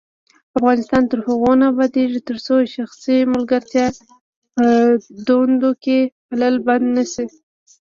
افغانستان 0.59 1.03
تر 1.11 1.19
هغو 1.27 1.51
نه 1.59 1.65
ابادیږي، 1.73 2.19
ترڅو 2.29 2.55
شخصي 2.75 3.17
ملګرتیا 3.33 3.85
په 4.55 4.65
دندو 5.27 5.71
کې 5.83 5.97
پالل 6.27 6.55
بند 6.67 6.85
نشي. 6.95 7.25